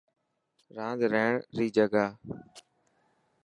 [0.75, 2.05] راند رهڻ ري جڳهه.